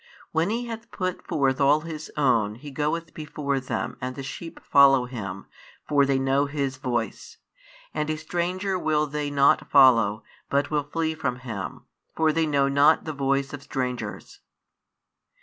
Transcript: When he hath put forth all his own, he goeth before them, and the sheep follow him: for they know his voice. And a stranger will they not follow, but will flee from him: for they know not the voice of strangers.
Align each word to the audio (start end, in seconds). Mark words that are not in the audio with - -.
When 0.31 0.49
he 0.49 0.65
hath 0.65 0.89
put 0.89 1.27
forth 1.27 1.61
all 1.61 1.81
his 1.81 2.11
own, 2.17 2.55
he 2.55 2.71
goeth 2.71 3.13
before 3.13 3.59
them, 3.59 3.97
and 4.01 4.15
the 4.15 4.23
sheep 4.23 4.59
follow 4.65 5.05
him: 5.05 5.45
for 5.87 6.07
they 6.07 6.17
know 6.17 6.47
his 6.47 6.77
voice. 6.77 7.37
And 7.93 8.09
a 8.09 8.17
stranger 8.17 8.79
will 8.79 9.05
they 9.05 9.29
not 9.29 9.69
follow, 9.69 10.23
but 10.49 10.71
will 10.71 10.85
flee 10.91 11.13
from 11.13 11.35
him: 11.41 11.83
for 12.15 12.33
they 12.33 12.47
know 12.47 12.67
not 12.67 13.05
the 13.05 13.13
voice 13.13 13.53
of 13.53 13.61
strangers. 13.61 14.39